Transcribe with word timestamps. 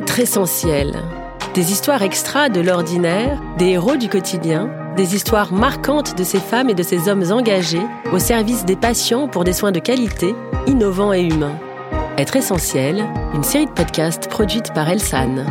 Être 0.00 0.18
essentiel. 0.18 0.94
Des 1.52 1.72
histoires 1.72 2.00
extra 2.00 2.48
de 2.48 2.62
l'ordinaire, 2.62 3.38
des 3.58 3.72
héros 3.72 3.96
du 3.96 4.08
quotidien, 4.08 4.70
des 4.96 5.14
histoires 5.14 5.52
marquantes 5.52 6.16
de 6.16 6.24
ces 6.24 6.38
femmes 6.38 6.70
et 6.70 6.74
de 6.74 6.82
ces 6.82 7.10
hommes 7.10 7.30
engagés 7.30 7.86
au 8.10 8.18
service 8.18 8.64
des 8.64 8.76
patients 8.76 9.28
pour 9.28 9.44
des 9.44 9.52
soins 9.52 9.72
de 9.72 9.78
qualité, 9.78 10.34
innovants 10.66 11.12
et 11.12 11.20
humains. 11.20 11.58
Être 12.16 12.36
essentiel, 12.36 13.04
une 13.34 13.42
série 13.42 13.66
de 13.66 13.72
podcasts 13.72 14.26
produite 14.30 14.72
par 14.72 14.88
Elsan. 14.88 15.44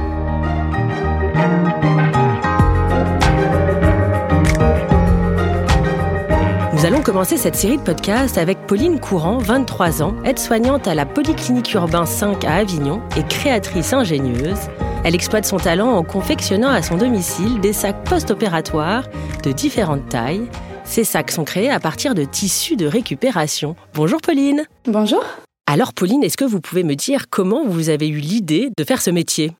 Nous 6.80 6.86
allons 6.86 7.02
commencer 7.02 7.36
cette 7.36 7.58
série 7.58 7.76
de 7.76 7.82
podcasts 7.82 8.38
avec 8.38 8.66
Pauline 8.66 9.02
Courant, 9.02 9.38
23 9.40 10.02
ans, 10.02 10.16
aide-soignante 10.24 10.88
à 10.88 10.96
la 10.96 11.06
Polyclinique 11.06 11.74
Urbain 11.74 12.06
5 12.06 12.46
à 12.46 12.54
Avignon 12.54 13.02
et 13.18 13.24
créatrice 13.24 13.92
ingénieuse. 13.92 14.70
Elle 15.04 15.14
exploite 15.14 15.44
son 15.44 15.58
talent 15.58 15.90
en 15.90 16.04
confectionnant 16.04 16.70
à 16.70 16.82
son 16.82 16.96
domicile 16.96 17.60
des 17.60 17.74
sacs 17.74 18.02
post-opératoires 18.06 19.04
de 19.44 19.52
différentes 19.52 20.08
tailles. 20.08 20.48
Ces 20.86 21.04
sacs 21.04 21.32
sont 21.32 21.44
créés 21.44 21.70
à 21.70 21.82
partir 21.82 22.16
de 22.16 22.24
tissus 22.24 22.78
de 22.78 22.86
récupération. 22.86 23.76
Bonjour 23.94 24.22
Pauline. 24.22 24.64
Bonjour. 24.86 25.26
Alors 25.72 25.94
Pauline, 25.94 26.24
est-ce 26.24 26.36
que 26.36 26.46
vous 26.46 26.62
pouvez 26.62 26.82
me 26.82 26.96
dire 26.96 27.30
comment 27.30 27.64
vous 27.64 27.90
avez 27.90 28.08
eu 28.08 28.18
l'idée 28.18 28.72
de 28.76 28.84
faire 28.84 29.04
ce 29.04 29.12
métier? 29.12 29.52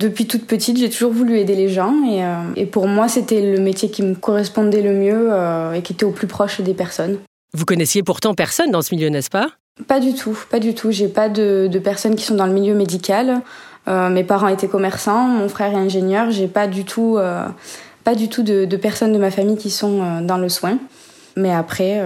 Depuis 0.00 0.26
toute 0.26 0.44
petite, 0.44 0.76
j'ai 0.76 0.90
toujours 0.90 1.12
voulu 1.12 1.38
aider 1.38 1.54
les 1.54 1.68
gens 1.68 1.94
et, 2.04 2.24
euh, 2.24 2.66
pour 2.66 2.88
moi, 2.88 3.06
c'était 3.06 3.40
le 3.40 3.60
métier 3.60 3.88
qui 3.88 4.02
me 4.02 4.16
correspondait 4.16 4.82
le 4.82 4.92
mieux 4.92 5.28
euh, 5.32 5.74
et 5.74 5.82
qui 5.82 5.92
était 5.92 6.04
au 6.04 6.10
plus 6.10 6.26
proche 6.26 6.60
des 6.60 6.74
personnes. 6.74 7.18
Vous 7.54 7.64
connaissiez 7.64 8.02
pourtant 8.02 8.34
personne 8.34 8.72
dans 8.72 8.82
ce 8.82 8.92
milieu, 8.92 9.08
n'est-ce 9.08 9.30
pas? 9.30 9.50
Pas 9.86 10.00
du 10.00 10.14
tout, 10.14 10.36
pas 10.50 10.58
du 10.58 10.74
tout. 10.74 10.90
J'ai 10.90 11.06
pas 11.06 11.28
de, 11.28 11.70
personnes 11.78 12.16
qui 12.16 12.24
sont 12.24 12.34
dans 12.34 12.46
le 12.46 12.54
milieu 12.54 12.74
médical. 12.74 13.40
Euh, 13.86 14.08
mes 14.08 14.24
parents 14.24 14.48
étaient 14.48 14.66
commerçants, 14.66 15.28
mon 15.28 15.48
frère 15.48 15.74
est 15.74 15.76
ingénieur. 15.76 16.32
J'ai 16.32 16.48
pas 16.48 16.66
du 16.66 16.84
tout, 16.84 17.20
pas 18.02 18.14
du 18.16 18.28
tout 18.28 18.42
de, 18.42 18.64
de, 18.64 18.76
personnes 18.76 19.12
de 19.12 19.18
ma 19.18 19.30
famille 19.30 19.56
qui 19.56 19.70
sont 19.70 20.22
dans 20.22 20.38
le 20.38 20.48
soin. 20.48 20.80
Mais 21.36 21.54
après, 21.54 22.02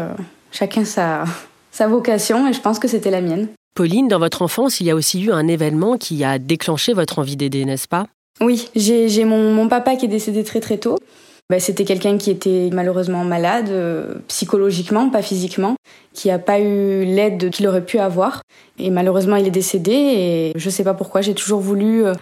chacun 0.52 0.84
sa 0.84 1.24
sa 1.76 1.88
vocation 1.88 2.48
et 2.48 2.52
je 2.54 2.60
pense 2.60 2.78
que 2.78 2.88
c'était 2.88 3.10
la 3.10 3.20
mienne. 3.20 3.48
Pauline, 3.74 4.08
dans 4.08 4.18
votre 4.18 4.40
enfance, 4.40 4.80
il 4.80 4.86
y 4.86 4.90
a 4.90 4.94
aussi 4.94 5.22
eu 5.22 5.30
un 5.30 5.46
événement 5.46 5.98
qui 5.98 6.24
a 6.24 6.38
déclenché 6.38 6.94
votre 6.94 7.18
envie 7.18 7.36
d'aider, 7.36 7.66
n'est-ce 7.66 7.86
pas? 7.86 8.06
Oui, 8.40 8.68
j'ai 8.74 9.24
mon, 9.24 9.68
papa 9.68 9.96
qui 9.96 10.06
est 10.06 10.08
décédé 10.08 10.42
très 10.42 10.60
très 10.60 10.78
tôt. 10.78 10.98
Ben, 11.50 11.60
c'était 11.60 11.84
quelqu'un 11.84 12.16
qui 12.16 12.30
était 12.30 12.70
malheureusement 12.72 13.24
malade, 13.24 13.68
euh, 13.68 14.14
psychologiquement, 14.26 15.10
pas 15.10 15.22
physiquement, 15.22 15.76
qui 16.12 16.28
n'a 16.28 16.38
pas 16.38 16.58
eu 16.58 17.04
l'aide 17.04 17.50
qu'il 17.50 17.68
aurait 17.68 17.84
pu 17.84 17.98
avoir. 17.98 18.42
Et 18.78 18.90
malheureusement, 18.90 19.36
il 19.36 19.46
est 19.46 19.50
décédé 19.50 19.92
et 19.92 20.52
je 20.56 20.66
ne 20.66 20.70
sais 20.70 20.82
pas 20.82 20.94
pourquoi, 20.94 21.20
j'ai 21.20 21.34
toujours 21.34 21.60
voulu 21.60 22.04
euh, 22.04 22.14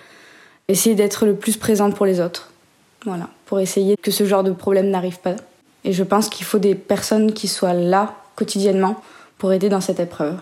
essayer 0.69 0.95
d'être 0.95 1.25
le 1.25 1.35
plus 1.37 1.57
présente 1.57 1.95
pour 1.95 2.07
les 2.07 2.21
autres. 2.21 2.51
Voilà, 3.07 3.29
pour 3.47 3.61
essayer 3.61 3.97
que 4.03 4.11
ce 4.11 4.25
genre 4.27 4.43
de 4.43 4.51
problème 4.51 4.91
n'arrive 4.91 5.21
pas. 5.21 5.37
Et 5.85 5.93
je 5.93 6.03
pense 6.03 6.29
qu'il 6.29 6.45
faut 6.45 6.59
des 6.59 6.75
personnes 6.75 7.33
qui 7.33 7.49
soient 7.49 7.75
là 7.75 8.15
quotidiennement 8.37 9.01
pour 9.39 9.53
aider 9.53 9.69
dans 9.69 9.81
cette 9.81 10.01
épreuve. 10.01 10.37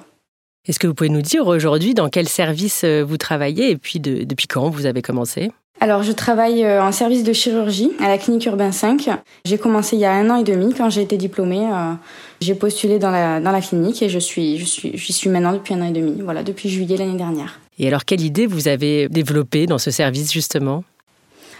Est-ce 0.68 0.78
que 0.78 0.86
vous 0.86 0.94
pouvez 0.94 1.10
nous 1.10 1.22
dire 1.22 1.46
aujourd'hui 1.46 1.92
dans 1.92 2.08
quel 2.08 2.28
service 2.28 2.84
euh, 2.84 3.02
vous 3.02 3.16
travaillez 3.16 3.70
et 3.70 3.76
puis 3.76 3.98
depuis 3.98 4.46
quand 4.46 4.70
vous 4.70 4.86
avez 4.86 5.02
commencé? 5.02 5.50
Alors, 5.80 6.04
je 6.04 6.12
travaille 6.12 6.64
euh, 6.64 6.80
en 6.80 6.92
service 6.92 7.24
de 7.24 7.32
chirurgie 7.32 7.90
à 7.98 8.06
la 8.06 8.16
clinique 8.16 8.46
Urbain 8.46 8.70
5. 8.70 9.08
J'ai 9.44 9.58
commencé 9.58 9.96
il 9.96 9.98
y 9.98 10.04
a 10.04 10.12
un 10.12 10.30
an 10.30 10.36
et 10.36 10.44
demi 10.44 10.72
quand 10.72 10.88
j'ai 10.90 11.02
été 11.02 11.16
diplômée. 11.16 11.66
Euh, 11.66 11.94
j'ai 12.40 12.54
postulé 12.54 13.00
dans 13.00 13.10
la, 13.10 13.40
dans 13.40 13.50
la 13.50 13.60
clinique 13.60 14.00
et 14.00 14.08
je 14.08 14.20
suis, 14.20 14.58
je 14.58 14.64
suis, 14.64 14.96
j'y 14.96 15.12
suis 15.12 15.28
maintenant 15.28 15.52
depuis 15.52 15.74
un 15.74 15.80
an 15.82 15.88
et 15.88 15.92
demi. 15.92 16.20
Voilà, 16.22 16.44
depuis 16.44 16.68
juillet 16.68 16.96
l'année 16.96 17.18
dernière. 17.18 17.58
Et 17.80 17.88
alors, 17.88 18.04
quelle 18.04 18.20
idée 18.20 18.46
vous 18.46 18.68
avez 18.68 19.08
développée 19.08 19.66
dans 19.66 19.78
ce 19.78 19.90
service 19.90 20.32
justement? 20.32 20.84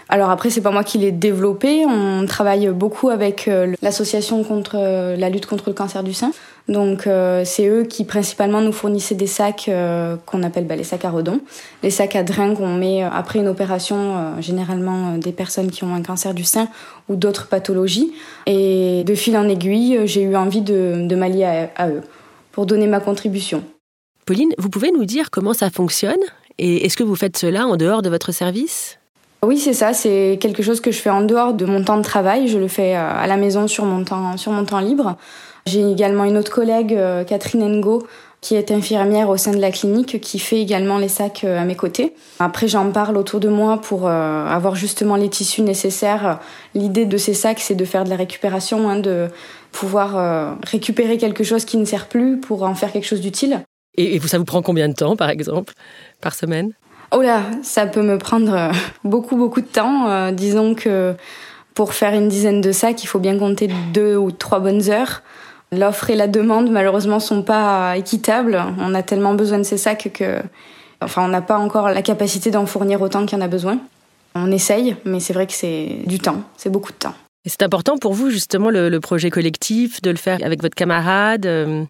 Alors 0.09 0.29
après, 0.29 0.49
c'est 0.49 0.61
pas 0.61 0.71
moi 0.71 0.83
qui 0.83 0.97
l'ai 0.97 1.11
développé. 1.11 1.85
On 1.85 2.25
travaille 2.25 2.69
beaucoup 2.69 3.09
avec 3.09 3.47
euh, 3.47 3.73
l'association 3.81 4.43
contre 4.43 4.75
euh, 4.77 5.15
la 5.15 5.29
lutte 5.29 5.45
contre 5.45 5.69
le 5.69 5.73
cancer 5.73 6.03
du 6.03 6.13
sein. 6.13 6.31
Donc 6.67 7.07
euh, 7.07 7.43
c'est 7.45 7.67
eux 7.67 7.83
qui 7.83 8.05
principalement 8.05 8.61
nous 8.61 8.71
fournissaient 8.71 9.15
des 9.15 9.27
sacs 9.27 9.69
qu'on 10.25 10.43
appelle 10.43 10.65
bah, 10.65 10.75
les 10.75 10.83
sacs 10.83 11.03
à 11.03 11.09
redons, 11.09 11.41
les 11.83 11.89
sacs 11.89 12.15
à 12.15 12.23
drain 12.23 12.55
qu'on 12.55 12.69
met 12.69 13.03
après 13.03 13.39
une 13.39 13.47
opération, 13.47 14.39
généralement 14.39 15.17
des 15.17 15.33
personnes 15.33 15.71
qui 15.71 15.83
ont 15.83 15.93
un 15.93 16.01
cancer 16.01 16.33
du 16.33 16.43
sein 16.43 16.69
ou 17.09 17.15
d'autres 17.15 17.47
pathologies. 17.47 18.13
Et 18.45 19.03
de 19.05 19.15
fil 19.15 19.35
en 19.35 19.49
aiguille, 19.49 20.01
j'ai 20.05 20.21
eu 20.21 20.35
envie 20.37 20.61
de, 20.61 21.15
m'allier 21.15 21.67
à 21.75 21.89
eux 21.89 22.01
pour 22.53 22.65
donner 22.65 22.87
ma 22.87 23.01
contribution. 23.01 23.63
Pauline, 24.25 24.53
vous 24.57 24.69
pouvez 24.69 24.91
nous 24.91 25.05
dire 25.05 25.31
comment 25.31 25.53
ça 25.53 25.69
fonctionne 25.69 26.15
et 26.59 26.85
est-ce 26.85 26.95
que 26.95 27.03
vous 27.03 27.15
faites 27.15 27.37
cela 27.37 27.67
en 27.67 27.75
dehors 27.75 28.01
de 28.01 28.09
votre 28.09 28.31
service? 28.31 28.99
Oui, 29.45 29.57
c'est 29.57 29.73
ça. 29.73 29.93
C'est 29.93 30.37
quelque 30.39 30.63
chose 30.63 30.79
que 30.79 30.91
je 30.91 30.99
fais 30.99 31.09
en 31.09 31.21
dehors 31.21 31.53
de 31.53 31.65
mon 31.65 31.83
temps 31.83 31.97
de 31.97 32.03
travail. 32.03 32.47
Je 32.47 32.57
le 32.57 32.67
fais 32.67 32.95
euh, 32.95 32.99
à 32.99 33.27
la 33.27 33.37
maison 33.37 33.67
sur 33.67 33.85
mon 33.85 34.03
temps, 34.03 34.37
sur 34.37 34.51
mon 34.51 34.65
temps 34.65 34.79
libre. 34.79 35.17
J'ai 35.65 35.89
également 35.89 36.25
une 36.25 36.37
autre 36.37 36.51
collègue, 36.51 36.93
euh, 36.93 37.23
Catherine 37.23 37.79
Ngo, 37.79 38.05
qui 38.41 38.55
est 38.55 38.71
infirmière 38.71 39.29
au 39.29 39.37
sein 39.37 39.51
de 39.51 39.59
la 39.59 39.71
clinique, 39.71 40.19
qui 40.19 40.39
fait 40.39 40.61
également 40.61 40.97
les 40.97 41.07
sacs 41.07 41.43
euh, 41.43 41.61
à 41.61 41.65
mes 41.65 41.75
côtés. 41.75 42.13
Après, 42.39 42.67
j'en 42.67 42.91
parle 42.91 43.17
autour 43.17 43.39
de 43.39 43.49
moi 43.49 43.79
pour 43.81 44.07
avoir 44.07 44.75
justement 44.75 45.15
les 45.15 45.29
tissus 45.29 45.61
nécessaires. 45.61 46.39
L'idée 46.75 47.05
de 47.05 47.17
ces 47.17 47.33
sacs, 47.33 47.59
c'est 47.59 47.75
de 47.75 47.85
faire 47.85 48.03
de 48.03 48.09
la 48.09 48.17
récupération, 48.17 48.89
hein, 48.89 48.99
de 48.99 49.27
pouvoir 49.71 50.57
récupérer 50.63 51.17
quelque 51.17 51.43
chose 51.43 51.65
qui 51.65 51.77
ne 51.77 51.85
sert 51.85 52.07
plus 52.07 52.39
pour 52.39 52.63
en 52.63 52.75
faire 52.75 52.91
quelque 52.91 53.07
chose 53.07 53.21
d'utile. 53.21 53.61
Et 53.95 54.19
ça 54.19 54.37
vous 54.37 54.45
prend 54.45 54.61
combien 54.61 54.89
de 54.89 54.93
temps, 54.93 55.15
par 55.15 55.29
exemple, 55.29 55.73
par 56.19 56.33
semaine? 56.35 56.73
Oh 57.15 57.21
là, 57.21 57.43
ça 57.61 57.85
peut 57.85 58.01
me 58.01 58.17
prendre 58.17 58.53
euh, 58.53 58.71
beaucoup, 59.03 59.35
beaucoup 59.35 59.61
de 59.61 59.67
temps. 59.67 60.09
Euh, 60.09 60.31
disons 60.31 60.73
que 60.73 61.13
pour 61.75 61.93
faire 61.93 62.13
une 62.13 62.27
dizaine 62.27 62.59
de 62.59 62.71
sacs, 62.71 63.03
il 63.03 63.07
faut 63.07 63.19
bien 63.19 63.37
compter 63.37 63.69
deux 63.93 64.15
ou 64.15 64.31
trois 64.31 64.59
bonnes 64.59 64.89
heures. 64.89 65.21
L'offre 65.71 66.09
et 66.09 66.15
la 66.15 66.27
demande, 66.27 66.69
malheureusement, 66.69 67.19
sont 67.19 67.43
pas 67.43 67.97
équitables. 67.97 68.61
On 68.79 68.93
a 68.93 69.03
tellement 69.03 69.33
besoin 69.33 69.59
de 69.59 69.63
ces 69.63 69.77
sacs 69.77 70.11
que, 70.13 70.39
enfin, 71.01 71.23
on 71.25 71.27
n'a 71.27 71.41
pas 71.41 71.57
encore 71.57 71.89
la 71.89 72.01
capacité 72.01 72.51
d'en 72.51 72.65
fournir 72.65 73.01
autant 73.01 73.25
qu'il 73.25 73.37
y 73.37 73.41
en 73.41 73.45
a 73.45 73.47
besoin. 73.47 73.79
On 74.35 74.51
essaye, 74.51 74.95
mais 75.05 75.19
c'est 75.19 75.33
vrai 75.33 75.47
que 75.47 75.53
c'est 75.53 75.99
du 76.05 76.19
temps, 76.19 76.41
c'est 76.57 76.71
beaucoup 76.71 76.91
de 76.91 76.97
temps. 76.97 77.15
Et 77.45 77.49
c'est 77.49 77.63
important 77.63 77.97
pour 77.97 78.13
vous, 78.13 78.29
justement, 78.29 78.69
le, 78.69 78.97
projet 78.99 79.29
collectif, 79.29 80.01
de 80.01 80.11
le 80.11 80.17
faire 80.17 80.39
avec 80.43 80.61
votre 80.61 80.75
camarade, 80.75 81.45
euh, 81.45 81.83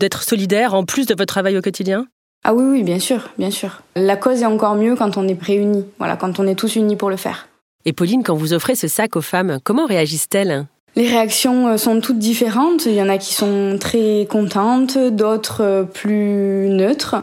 d'être 0.00 0.22
solidaire 0.22 0.74
en 0.74 0.84
plus 0.84 1.06
de 1.06 1.14
votre 1.14 1.26
travail 1.26 1.56
au 1.56 1.62
quotidien? 1.62 2.06
Ah 2.44 2.54
oui, 2.54 2.64
oui, 2.64 2.82
bien 2.84 3.00
sûr, 3.00 3.28
bien 3.38 3.50
sûr. 3.50 3.82
La 3.96 4.16
cause 4.16 4.42
est 4.42 4.46
encore 4.46 4.76
mieux 4.76 4.94
quand 4.94 5.16
on 5.16 5.26
est 5.26 5.40
réunis, 5.40 5.84
voilà, 5.98 6.16
quand 6.16 6.38
on 6.38 6.46
est 6.46 6.54
tous 6.54 6.76
unis 6.76 6.96
pour 6.96 7.10
le 7.10 7.16
faire. 7.16 7.48
Et 7.84 7.92
Pauline, 7.92 8.22
quand 8.22 8.36
vous 8.36 8.52
offrez 8.52 8.74
ce 8.74 8.88
sac 8.88 9.16
aux 9.16 9.22
femmes, 9.22 9.58
comment 9.64 9.86
réagissent-elles? 9.86 10.66
Les 10.96 11.06
réactions 11.06 11.68
euh, 11.68 11.76
sont 11.76 12.00
toutes 12.00 12.18
différentes. 12.18 12.86
Il 12.86 12.94
y 12.94 13.02
en 13.02 13.08
a 13.10 13.18
qui 13.18 13.34
sont 13.34 13.76
très 13.78 14.26
contentes, 14.30 14.96
d'autres 14.96 15.62
euh, 15.62 15.82
plus 15.84 16.68
neutres. 16.70 17.16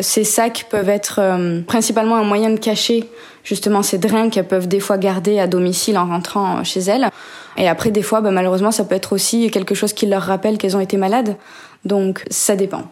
Ces 0.00 0.24
sacs 0.24 0.66
peuvent 0.68 0.88
être 0.88 1.20
euh, 1.20 1.60
principalement 1.62 2.16
un 2.16 2.24
moyen 2.24 2.50
de 2.50 2.58
cacher 2.58 3.08
justement 3.44 3.82
ces 3.82 3.98
drains 3.98 4.30
qu'elles 4.30 4.48
peuvent 4.48 4.66
des 4.66 4.80
fois 4.80 4.98
garder 4.98 5.38
à 5.38 5.46
domicile 5.46 5.96
en 5.96 6.06
rentrant 6.06 6.64
chez 6.64 6.80
elles. 6.80 7.08
Et 7.56 7.68
après, 7.68 7.90
des 7.92 8.02
fois, 8.02 8.20
bah, 8.20 8.32
malheureusement, 8.32 8.72
ça 8.72 8.84
peut 8.84 8.96
être 8.96 9.12
aussi 9.12 9.50
quelque 9.50 9.76
chose 9.76 9.92
qui 9.92 10.06
leur 10.06 10.22
rappelle 10.22 10.58
qu'elles 10.58 10.76
ont 10.76 10.80
été 10.80 10.96
malades. 10.96 11.36
Donc, 11.84 12.24
ça 12.30 12.56
dépend. 12.56 12.84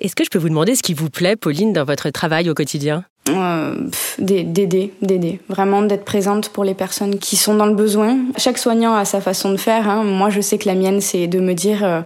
Est-ce 0.00 0.16
que 0.16 0.24
je 0.24 0.30
peux 0.30 0.38
vous 0.38 0.48
demander 0.48 0.74
ce 0.74 0.82
qui 0.82 0.94
vous 0.94 1.10
plaît, 1.10 1.36
Pauline, 1.36 1.72
dans 1.72 1.84
votre 1.84 2.10
travail 2.10 2.50
au 2.50 2.54
quotidien? 2.54 3.04
Euh, 3.28 3.76
D'aider, 4.18 4.92
d'aider. 5.00 5.40
Vraiment 5.48 5.82
d'être 5.82 6.04
présente 6.04 6.48
pour 6.48 6.64
les 6.64 6.74
personnes 6.74 7.18
qui 7.18 7.36
sont 7.36 7.54
dans 7.54 7.66
le 7.66 7.74
besoin. 7.74 8.18
Chaque 8.36 8.58
soignant 8.58 8.94
a 8.94 9.04
sa 9.04 9.20
façon 9.20 9.52
de 9.52 9.56
faire. 9.56 9.88
Hein. 9.88 10.02
Moi, 10.02 10.30
je 10.30 10.40
sais 10.40 10.58
que 10.58 10.68
la 10.68 10.74
mienne, 10.74 11.00
c'est 11.00 11.28
de 11.28 11.38
me 11.38 11.54
dire 11.54 11.84
euh, 11.84 12.00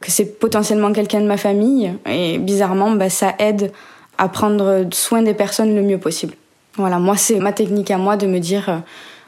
que 0.00 0.10
c'est 0.10 0.38
potentiellement 0.38 0.92
quelqu'un 0.92 1.20
de 1.20 1.26
ma 1.26 1.36
famille. 1.36 1.92
Et 2.06 2.38
bizarrement, 2.38 2.90
bah, 2.90 3.08
ça 3.08 3.34
aide 3.38 3.72
à 4.18 4.28
prendre 4.28 4.86
soin 4.92 5.22
des 5.22 5.34
personnes 5.34 5.74
le 5.74 5.82
mieux 5.82 5.98
possible. 5.98 6.34
Voilà, 6.76 6.98
moi, 6.98 7.16
c'est 7.16 7.38
ma 7.38 7.52
technique 7.52 7.90
à 7.90 7.98
moi 7.98 8.16
de 8.16 8.26
me 8.26 8.38
dire, 8.38 8.68
euh, 8.68 8.78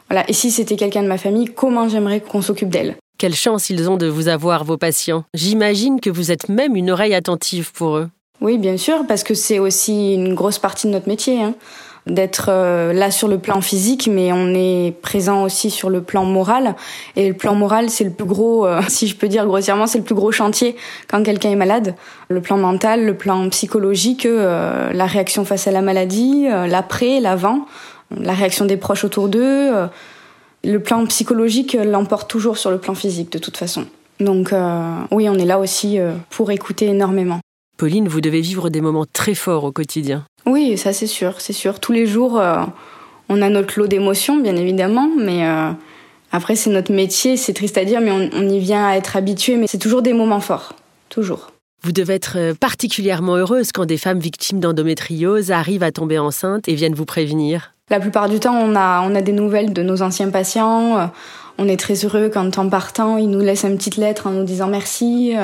voilà, 0.08 0.28
et 0.28 0.32
si 0.32 0.50
c'était 0.50 0.76
quelqu'un 0.76 1.02
de 1.02 1.08
ma 1.08 1.18
famille, 1.18 1.46
comment 1.46 1.88
j'aimerais 1.88 2.20
qu'on 2.20 2.42
s'occupe 2.42 2.68
d'elle? 2.68 2.96
Quelle 3.20 3.34
chance 3.34 3.68
ils 3.68 3.90
ont 3.90 3.98
de 3.98 4.06
vous 4.06 4.28
avoir, 4.28 4.64
vos 4.64 4.78
patients. 4.78 5.24
J'imagine 5.34 6.00
que 6.00 6.08
vous 6.08 6.32
êtes 6.32 6.48
même 6.48 6.74
une 6.74 6.90
oreille 6.90 7.14
attentive 7.14 7.70
pour 7.70 7.98
eux. 7.98 8.08
Oui, 8.40 8.56
bien 8.56 8.78
sûr, 8.78 9.06
parce 9.06 9.24
que 9.24 9.34
c'est 9.34 9.58
aussi 9.58 10.14
une 10.14 10.32
grosse 10.32 10.58
partie 10.58 10.86
de 10.86 10.92
notre 10.92 11.06
métier. 11.06 11.42
Hein. 11.42 11.54
d'être 12.06 12.46
euh, 12.48 12.94
là 12.94 13.10
sur 13.10 13.28
le 13.28 13.36
plan 13.36 13.60
physique, 13.60 14.08
mais 14.10 14.32
on 14.32 14.54
est 14.54 14.94
présent 15.02 15.42
aussi 15.42 15.70
sur 15.70 15.90
le 15.90 16.00
plan 16.00 16.24
moral. 16.24 16.74
Et 17.14 17.28
le 17.28 17.34
plan 17.34 17.54
moral, 17.54 17.90
c'est 17.90 18.04
le 18.04 18.10
plus 18.10 18.24
gros, 18.24 18.66
euh, 18.66 18.80
si 18.88 19.06
je 19.06 19.14
peux 19.14 19.28
dire 19.28 19.44
grossièrement, 19.44 19.86
c'est 19.86 19.98
le 19.98 20.04
plus 20.04 20.14
gros 20.14 20.32
chantier 20.32 20.74
quand 21.06 21.22
quelqu'un 21.22 21.50
est 21.50 21.56
malade. 21.56 21.94
Le 22.30 22.40
plan 22.40 22.56
mental, 22.56 23.04
le 23.04 23.12
plan 23.12 23.50
psychologique, 23.50 24.24
euh, 24.24 24.94
la 24.94 25.04
réaction 25.04 25.44
face 25.44 25.66
à 25.66 25.72
la 25.72 25.82
maladie, 25.82 26.46
l'après, 26.48 27.20
l'avant, 27.20 27.66
la 28.18 28.32
réaction 28.32 28.64
des 28.64 28.78
proches 28.78 29.04
autour 29.04 29.28
d'eux 29.28 29.70
le 30.64 30.78
plan 30.78 31.06
psychologique 31.06 31.76
l'emporte 31.82 32.30
toujours 32.30 32.58
sur 32.58 32.70
le 32.70 32.78
plan 32.78 32.94
physique 32.94 33.32
de 33.32 33.38
toute 33.38 33.56
façon. 33.56 33.86
Donc 34.18 34.52
euh, 34.52 34.96
oui, 35.10 35.28
on 35.28 35.34
est 35.34 35.46
là 35.46 35.58
aussi 35.58 35.98
euh, 35.98 36.12
pour 36.30 36.50
écouter 36.50 36.86
énormément. 36.86 37.40
Pauline, 37.78 38.08
vous 38.08 38.20
devez 38.20 38.42
vivre 38.42 38.68
des 38.68 38.82
moments 38.82 39.06
très 39.10 39.34
forts 39.34 39.64
au 39.64 39.72
quotidien. 39.72 40.24
Oui, 40.44 40.76
ça 40.76 40.92
c'est 40.92 41.06
sûr, 41.06 41.40
c'est 41.40 41.54
sûr. 41.54 41.80
Tous 41.80 41.92
les 41.92 42.06
jours, 42.06 42.38
euh, 42.38 42.62
on 43.28 43.40
a 43.40 43.48
notre 43.48 43.78
lot 43.78 43.86
d'émotions, 43.86 44.38
bien 44.38 44.56
évidemment, 44.56 45.08
mais 45.16 45.46
euh, 45.46 45.70
après 46.32 46.56
c'est 46.56 46.70
notre 46.70 46.92
métier, 46.92 47.38
c'est 47.38 47.54
triste 47.54 47.78
à 47.78 47.84
dire, 47.84 48.02
mais 48.02 48.10
on, 48.10 48.28
on 48.34 48.48
y 48.48 48.58
vient 48.58 48.86
à 48.86 48.96
être 48.96 49.16
habitué, 49.16 49.56
mais 49.56 49.66
c'est 49.66 49.78
toujours 49.78 50.02
des 50.02 50.12
moments 50.12 50.40
forts, 50.40 50.74
toujours. 51.08 51.52
Vous 51.82 51.92
devez 51.92 52.12
être 52.12 52.52
particulièrement 52.60 53.36
heureuse 53.36 53.72
quand 53.72 53.86
des 53.86 53.96
femmes 53.96 54.18
victimes 54.18 54.60
d'endométriose 54.60 55.50
arrivent 55.50 55.82
à 55.82 55.92
tomber 55.92 56.18
enceintes 56.18 56.68
et 56.68 56.74
viennent 56.74 56.94
vous 56.94 57.06
prévenir. 57.06 57.72
La 57.90 58.00
plupart 58.00 58.28
du 58.28 58.38
temps, 58.38 58.54
on 58.54 58.76
a, 58.76 59.02
on 59.02 59.14
a 59.14 59.20
des 59.20 59.32
nouvelles 59.32 59.72
de 59.72 59.82
nos 59.82 60.00
anciens 60.02 60.30
patients. 60.30 61.10
On 61.58 61.68
est 61.68 61.78
très 61.78 61.94
heureux 62.04 62.30
quand 62.32 62.56
en 62.56 62.68
partant, 62.68 63.18
ils 63.18 63.28
nous 63.28 63.40
laissent 63.40 63.64
une 63.64 63.76
petite 63.76 63.96
lettre 63.96 64.28
en 64.28 64.30
nous 64.30 64.44
disant 64.44 64.68
merci. 64.68 65.34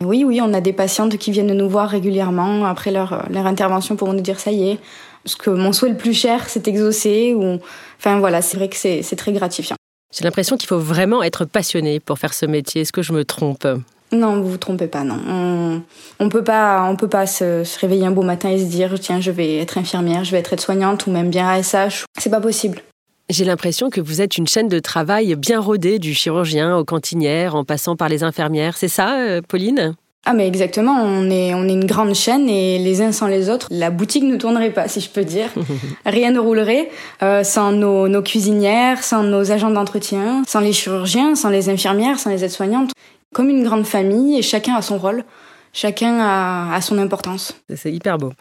Oui, 0.00 0.22
oui, 0.24 0.40
on 0.42 0.52
a 0.54 0.60
des 0.60 0.72
patientes 0.72 1.16
qui 1.16 1.32
viennent 1.32 1.52
nous 1.52 1.68
voir 1.68 1.88
régulièrement 1.88 2.66
après 2.66 2.90
leur, 2.90 3.26
leur 3.30 3.46
intervention 3.46 3.96
pour 3.96 4.12
nous 4.12 4.20
dire 4.20 4.38
ça 4.38 4.52
y 4.52 4.70
est, 4.70 4.78
ce 5.24 5.36
que 5.36 5.50
mon 5.50 5.72
souhait 5.72 5.88
le 5.88 5.96
plus 5.96 6.14
cher 6.14 6.48
s'est 6.48 6.62
exaucé. 6.66 7.34
Ou... 7.34 7.58
Enfin 7.98 8.18
voilà, 8.18 8.42
c'est 8.42 8.56
vrai 8.56 8.68
que 8.68 8.76
c'est 8.76 9.16
très 9.16 9.32
gratifiant. 9.32 9.76
J'ai 10.14 10.24
l'impression 10.24 10.56
qu'il 10.56 10.68
faut 10.68 10.78
vraiment 10.78 11.22
être 11.22 11.44
passionné 11.44 12.00
pour 12.00 12.18
faire 12.18 12.32
ce 12.32 12.46
métier. 12.46 12.82
Est-ce 12.82 12.92
que 12.92 13.02
je 13.02 13.12
me 13.12 13.24
trompe? 13.24 13.66
Non, 14.12 14.40
vous 14.40 14.48
vous 14.48 14.58
trompez 14.58 14.86
pas, 14.86 15.04
non. 15.04 15.18
On, 15.28 15.82
on 16.18 16.28
peut 16.28 16.44
pas, 16.44 16.84
on 16.88 16.96
peut 16.96 17.08
pas 17.08 17.26
se, 17.26 17.64
se, 17.64 17.78
réveiller 17.78 18.06
un 18.06 18.10
beau 18.10 18.22
matin 18.22 18.48
et 18.48 18.58
se 18.58 18.64
dire 18.64 18.98
tiens, 18.98 19.20
je 19.20 19.30
vais 19.30 19.58
être 19.58 19.76
infirmière, 19.76 20.24
je 20.24 20.32
vais 20.32 20.38
être 20.38 20.52
aide-soignante 20.52 21.06
ou 21.06 21.10
même 21.10 21.30
bien 21.30 21.48
ASH. 21.48 22.04
C'est 22.18 22.30
pas 22.30 22.40
possible. 22.40 22.82
J'ai 23.28 23.44
l'impression 23.44 23.90
que 23.90 24.00
vous 24.00 24.22
êtes 24.22 24.38
une 24.38 24.46
chaîne 24.46 24.68
de 24.68 24.78
travail 24.78 25.34
bien 25.36 25.60
rodée, 25.60 25.98
du 25.98 26.14
chirurgien 26.14 26.78
aux 26.78 26.84
cantinières, 26.84 27.54
en 27.54 27.64
passant 27.64 27.94
par 27.94 28.08
les 28.08 28.22
infirmières. 28.24 28.78
C'est 28.78 28.88
ça, 28.88 29.18
euh, 29.18 29.42
Pauline? 29.46 29.94
Ah 30.24 30.34
mais 30.34 30.46
exactement, 30.46 31.00
on 31.00 31.30
est 31.30 31.54
on 31.54 31.64
est 31.68 31.72
une 31.72 31.86
grande 31.86 32.14
chaîne 32.14 32.48
et 32.50 32.78
les 32.78 33.00
uns 33.00 33.12
sans 33.12 33.28
les 33.28 33.48
autres, 33.48 33.68
la 33.70 33.90
boutique 33.90 34.24
ne 34.24 34.36
tournerait 34.36 34.72
pas 34.72 34.88
si 34.88 35.00
je 35.00 35.08
peux 35.08 35.24
dire. 35.24 35.48
Rien 36.06 36.32
ne 36.32 36.38
roulerait 36.38 36.90
euh, 37.22 37.44
sans 37.44 37.72
nos, 37.72 38.08
nos 38.08 38.20
cuisinières, 38.20 39.02
sans 39.02 39.22
nos 39.22 39.52
agents 39.52 39.70
d'entretien, 39.70 40.42
sans 40.46 40.60
les 40.60 40.72
chirurgiens, 40.72 41.34
sans 41.34 41.48
les 41.50 41.70
infirmières, 41.70 42.18
sans 42.18 42.30
les 42.30 42.44
aides-soignantes. 42.44 42.90
Comme 43.34 43.50
une 43.50 43.64
grande 43.64 43.86
famille 43.86 44.38
et 44.38 44.42
chacun 44.42 44.74
a 44.74 44.82
son 44.82 44.98
rôle, 44.98 45.24
chacun 45.72 46.18
a, 46.18 46.74
a 46.74 46.80
son 46.80 46.98
importance. 46.98 47.54
C'est 47.74 47.92
hyper 47.92 48.18
beau. 48.18 48.32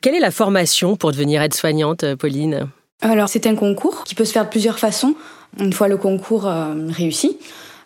Quelle 0.00 0.14
est 0.14 0.20
la 0.20 0.30
formation 0.30 0.96
pour 0.96 1.12
devenir 1.12 1.42
aide-soignante, 1.42 2.14
Pauline? 2.14 2.68
Alors 3.02 3.28
c'est 3.28 3.46
un 3.46 3.54
concours 3.54 4.04
qui 4.04 4.14
peut 4.14 4.24
se 4.24 4.32
faire 4.32 4.44
de 4.44 4.50
plusieurs 4.50 4.78
façons. 4.78 5.14
Une 5.58 5.72
fois 5.72 5.88
le 5.88 5.96
concours 5.96 6.46
euh, 6.46 6.74
réussi, 6.90 7.38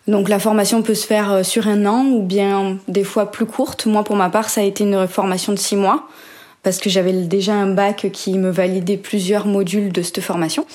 donc 0.07 0.29
la 0.29 0.39
formation 0.39 0.83
peut 0.83 0.93
se 0.93 1.07
faire 1.07 1.31
euh, 1.31 1.43
sur 1.43 1.67
un 1.67 1.85
an 1.85 2.05
ou 2.05 2.21
bien 2.21 2.77
des 2.87 3.03
fois 3.03 3.31
plus 3.31 3.45
courte. 3.45 3.85
Moi 3.85 4.03
pour 4.03 4.15
ma 4.15 4.29
part 4.29 4.49
ça 4.49 4.61
a 4.61 4.63
été 4.63 4.83
une 4.83 5.07
formation 5.07 5.51
de 5.51 5.57
six 5.57 5.75
mois 5.75 6.07
parce 6.63 6.77
que 6.77 6.89
j'avais 6.89 7.13
déjà 7.13 7.53
un 7.53 7.73
bac 7.73 8.09
qui 8.11 8.37
me 8.37 8.49
validait 8.49 8.97
plusieurs 8.97 9.47
modules 9.47 9.91
de 9.91 10.01
cette 10.01 10.21
formation. 10.21 10.65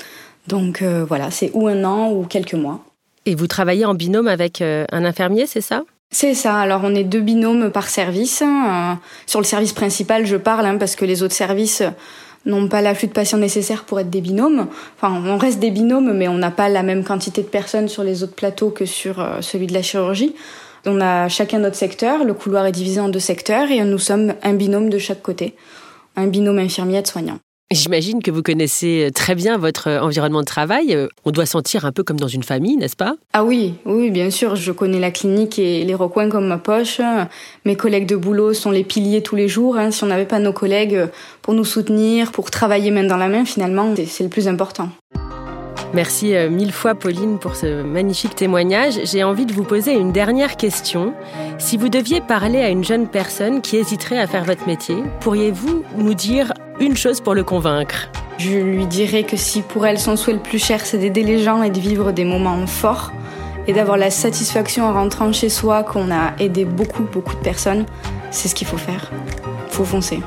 Donc 0.47 0.83
euh, 0.83 1.05
voilà, 1.07 1.31
c'est 1.31 1.51
ou 1.55 1.69
un 1.69 1.85
an 1.85 2.11
ou 2.11 2.25
quelques 2.25 2.55
mois. 2.55 2.81
Et 3.27 3.35
vous 3.35 3.47
travaillez 3.47 3.85
en 3.85 3.95
binôme 3.95 4.29
avec 4.29 4.63
un 4.63 5.05
infirmier, 5.05 5.47
c'est 5.47 5.61
ça? 5.61 5.83
C'est 6.11 6.35
ça. 6.35 6.57
Alors 6.57 6.81
on 6.85 6.95
est 6.95 7.05
deux 7.05 7.21
binômes 7.21 7.71
par 7.71 7.89
service. 7.89 8.43
sur 9.27 9.41
le 9.41 9.45
service 9.45 9.73
principal, 9.73 10.27
je 10.27 10.37
parle 10.37 10.67
hein, 10.67 10.77
parce 10.79 10.97
que 10.97 11.05
les 11.05 11.23
autres 11.23 11.35
services 11.35 11.83
n'ont 12.47 12.69
pas 12.69 12.81
l'afflux 12.81 13.09
de 13.09 13.13
patients 13.13 13.39
nécessaire 13.39 13.85
pour 13.85 14.01
être 14.01 14.11
des 14.11 14.21
binômes. 14.21 14.67
Enfin, 14.97 15.23
on 15.27 15.37
reste 15.37 15.59
des 15.59 15.71
binômes, 15.71 16.13
mais 16.13 16.29
on 16.29 16.39
n'a 16.39 16.51
pas 16.51 16.69
la 16.69 16.83
même 16.83 17.05
quantité 17.05 17.43
de 17.43 17.49
personnes 17.49 17.89
sur 17.89 18.03
les 18.03 18.23
autres 18.23 18.35
plateaux 18.35 18.71
que 18.71 18.87
sur 18.87 19.21
euh, 19.21 19.41
celui 19.41 19.67
de 19.67 19.75
la 19.75 19.83
chirurgie. 19.83 20.35
On 20.87 21.01
a 21.01 21.29
chacun 21.29 21.59
notre 21.59 21.77
secteur, 21.77 22.25
le 22.25 22.33
couloir 22.33 22.65
est 22.65 22.73
divisé 22.73 23.01
en 23.01 23.11
deux 23.11 23.21
secteurs 23.21 23.71
et 23.71 23.85
nous 23.85 23.99
sommes 23.99 24.35
un 24.43 24.55
binôme 24.55 24.89
de 24.89 24.99
chaque 24.99 25.21
côté, 25.21 25.55
un 26.17 26.27
binôme 26.27 26.59
infirmier-aide-soignant. 26.59 27.39
J'imagine 27.73 28.21
que 28.21 28.33
vous 28.33 28.43
connaissez 28.43 29.13
très 29.15 29.37
bien 29.37 29.57
votre 29.57 29.89
environnement 29.89 30.41
de 30.41 30.45
travail. 30.45 30.99
On 31.25 31.31
doit 31.31 31.47
sentir 31.47 31.85
un 31.85 31.93
peu 31.93 32.03
comme 32.03 32.19
dans 32.19 32.27
une 32.27 32.43
famille, 32.43 32.77
n'est-ce 32.77 32.97
pas? 32.97 33.15
Ah 33.33 33.45
oui, 33.45 33.75
oui, 33.85 34.11
bien 34.11 34.31
sûr. 34.31 34.57
Je 34.57 34.73
connais 34.73 34.99
la 34.99 35.13
clinique 35.13 35.57
et 35.61 35.85
les 35.85 35.95
recoins 35.95 36.29
comme 36.29 36.49
ma 36.49 36.59
poche. 36.59 37.01
Mes 37.65 37.77
collègues 37.77 38.07
de 38.07 38.17
boulot 38.17 38.55
sont 38.55 38.73
les 38.73 38.83
piliers 38.83 39.23
tous 39.23 39.37
les 39.37 39.47
jours. 39.47 39.77
Hein. 39.77 39.93
Si 39.93 40.03
on 40.03 40.09
n'avait 40.09 40.25
pas 40.25 40.41
nos 40.41 40.53
collègues 40.53 41.07
pour 41.43 41.55
nous 41.55 41.65
soutenir, 41.65 42.33
pour 42.33 42.51
travailler 42.51 42.91
main 42.91 43.05
dans 43.05 43.17
la 43.17 43.29
main, 43.29 43.45
finalement, 43.45 43.95
c'est 44.05 44.25
le 44.25 44.31
plus 44.31 44.49
important. 44.49 44.89
Merci 45.95 46.35
euh, 46.35 46.51
mille 46.51 46.73
fois 46.73 46.97
Pauline 46.97 47.39
pour 47.39 47.55
ce 47.55 47.83
magnifique 47.83 48.35
témoignage. 48.35 49.01
J'ai 49.05 49.23
envie 49.23 49.47
de 49.47 49.53
vous 49.53 49.65
poser 49.65 49.93
une 49.93 50.13
dernière 50.13 50.57
question. 50.57 51.15
Si 51.59 51.77
vous 51.77 51.89
deviez 51.89 52.21
parler 52.21 52.59
à 52.59 52.69
une 52.69 52.85
jeune 52.85 53.09
personne 53.09 53.61
qui 53.61 53.77
hésiterait 53.77 54.19
à 54.19 54.27
faire 54.27 54.45
votre 54.45 54.67
métier, 54.67 54.97
pourriez-vous 55.21 55.85
nous 55.99 56.15
dire 56.15 56.53
une 56.81 56.97
chose 56.97 57.21
pour 57.21 57.35
le 57.35 57.45
convaincre 57.45 58.09
Je 58.39 58.57
lui 58.57 58.87
dirais 58.87 59.23
que 59.25 59.37
si 59.37 59.61
pour 59.61 59.87
elle 59.87 59.99
son 59.99 60.17
souhait 60.17 60.33
le 60.33 60.41
plus 60.41 60.59
cher 60.59 60.85
c'est 60.85 60.97
d'aider 60.97 61.23
les 61.23 61.39
gens 61.39 61.63
et 61.63 61.71
de 61.71 61.79
vivre 61.79 62.11
des 62.11 62.25
moments 62.25 62.67
forts 62.67 63.13
et 63.69 63.75
d'avoir 63.75 63.99
la 63.99 64.11
satisfaction 64.11 64.85
en 64.85 64.95
rentrant 64.95 65.31
chez 65.33 65.51
soi 65.51 65.85
qu'on 65.85 66.11
a 66.11 66.33
aidé 66.39 66.65
beaucoup 66.65 67.05
beaucoup 67.05 67.35
de 67.35 67.41
personnes, 67.41 67.85
c'est 68.31 68.49
ce 68.49 68.55
qu'il 68.55 68.67
faut 68.67 68.79
faire. 68.79 69.11
Faut 69.69 69.85
foncer. 69.85 70.21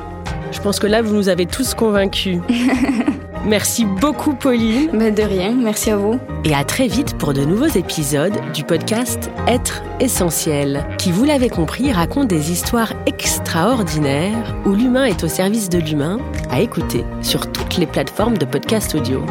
Je 0.52 0.60
pense 0.60 0.78
que 0.78 0.86
là 0.86 1.02
vous 1.02 1.14
nous 1.14 1.28
avez 1.28 1.46
tous 1.46 1.74
convaincus. 1.74 2.38
Merci 3.46 3.84
beaucoup 3.84 4.34
Pauline. 4.34 4.90
de 4.90 5.22
rien, 5.22 5.52
merci 5.52 5.90
à 5.90 5.96
vous. 5.96 6.18
Et 6.44 6.54
à 6.54 6.64
très 6.64 6.86
vite 6.86 7.18
pour 7.18 7.34
de 7.34 7.44
nouveaux 7.44 7.66
épisodes 7.66 8.34
du 8.54 8.64
podcast 8.64 9.30
Être 9.46 9.82
essentiel, 10.00 10.86
qui 10.98 11.12
vous 11.12 11.24
l'avez 11.24 11.50
compris 11.50 11.92
raconte 11.92 12.28
des 12.28 12.50
histoires 12.50 12.94
extraordinaires 13.06 14.56
où 14.64 14.72
l'humain 14.72 15.04
est 15.04 15.24
au 15.24 15.28
service 15.28 15.68
de 15.68 15.78
l'humain, 15.78 16.18
à 16.50 16.60
écouter 16.60 17.04
sur 17.22 17.52
toutes 17.52 17.76
les 17.76 17.86
plateformes 17.86 18.38
de 18.38 18.46
podcast 18.46 18.94
audio. 18.94 19.24